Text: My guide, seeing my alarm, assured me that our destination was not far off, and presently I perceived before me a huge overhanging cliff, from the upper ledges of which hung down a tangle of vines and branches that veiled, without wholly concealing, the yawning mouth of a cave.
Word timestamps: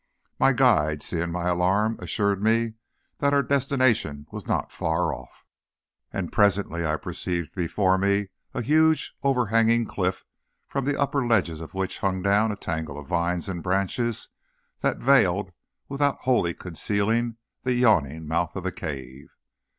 My 0.39 0.51
guide, 0.51 1.03
seeing 1.03 1.31
my 1.31 1.47
alarm, 1.49 1.95
assured 1.99 2.41
me 2.41 2.73
that 3.19 3.35
our 3.35 3.43
destination 3.43 4.25
was 4.31 4.47
not 4.47 4.71
far 4.71 5.13
off, 5.13 5.45
and 6.11 6.31
presently 6.31 6.83
I 6.83 6.95
perceived 6.95 7.53
before 7.53 7.99
me 7.99 8.29
a 8.55 8.63
huge 8.63 9.13
overhanging 9.21 9.85
cliff, 9.85 10.25
from 10.67 10.85
the 10.85 10.99
upper 10.99 11.23
ledges 11.27 11.61
of 11.61 11.75
which 11.75 11.99
hung 11.99 12.23
down 12.23 12.51
a 12.51 12.55
tangle 12.55 12.97
of 12.97 13.09
vines 13.09 13.47
and 13.47 13.61
branches 13.61 14.29
that 14.79 14.97
veiled, 14.97 15.51
without 15.87 16.21
wholly 16.21 16.55
concealing, 16.55 17.37
the 17.61 17.73
yawning 17.75 18.27
mouth 18.27 18.55
of 18.55 18.65
a 18.65 18.71
cave. 18.71 19.29